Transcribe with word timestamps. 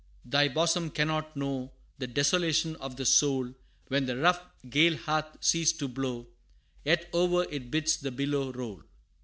"Stranger, 0.27 0.31
thy 0.31 0.47
bosom 0.51 0.89
cannot 0.89 1.37
know 1.37 1.71
The 1.99 2.07
desolation 2.07 2.75
of 2.77 2.95
the 2.95 3.05
soul, 3.05 3.53
When 3.89 4.07
the 4.07 4.17
rough, 4.17 4.41
gale 4.67 4.97
hath 4.97 5.27
ceased 5.41 5.77
to 5.77 5.87
blow, 5.87 6.25
Yet 6.83 7.07
o'er 7.13 7.43
it 7.51 7.69
bids 7.69 7.97
the 7.97 8.09
billow 8.09 8.51
roll. 8.51 8.81